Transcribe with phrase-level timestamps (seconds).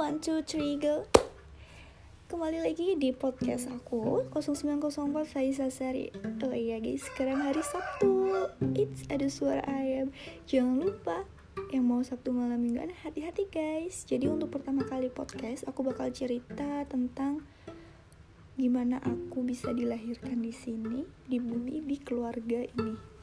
[0.00, 1.04] One, two, three, go.
[2.32, 6.08] Kembali lagi di podcast aku 0904 Faisa Sari.
[6.40, 8.32] Oh iya guys, sekarang hari Sabtu.
[8.72, 10.08] It's ada suara ayam.
[10.48, 11.28] Jangan lupa
[11.68, 14.08] yang mau Sabtu malam mingguan hati-hati guys.
[14.08, 17.44] Jadi untuk pertama kali podcast Aku bakal cerita tentang
[18.56, 23.19] Gimana aku bisa dilahirkan di sini Di bumi, di keluarga ini.